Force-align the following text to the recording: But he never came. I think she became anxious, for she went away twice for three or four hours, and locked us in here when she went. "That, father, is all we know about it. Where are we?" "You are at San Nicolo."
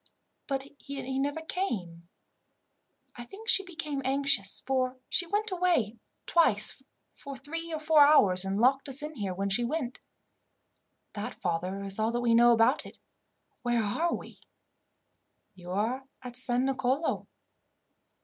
But 0.47 0.65
he 0.79 1.19
never 1.19 1.41
came. 1.41 2.09
I 3.15 3.23
think 3.23 3.47
she 3.47 3.61
became 3.63 4.01
anxious, 4.03 4.61
for 4.65 4.97
she 5.09 5.27
went 5.27 5.51
away 5.51 5.99
twice 6.25 6.81
for 7.13 7.35
three 7.37 7.71
or 7.71 7.79
four 7.79 8.01
hours, 8.03 8.43
and 8.43 8.59
locked 8.59 8.89
us 8.89 9.03
in 9.03 9.13
here 9.13 9.35
when 9.35 9.49
she 9.51 9.63
went. 9.63 9.99
"That, 11.13 11.35
father, 11.35 11.79
is 11.83 11.99
all 11.99 12.19
we 12.19 12.33
know 12.33 12.51
about 12.51 12.83
it. 12.83 12.97
Where 13.61 13.83
are 13.83 14.11
we?" 14.15 14.39
"You 15.53 15.69
are 15.69 16.07
at 16.23 16.35
San 16.35 16.65
Nicolo." 16.65 17.27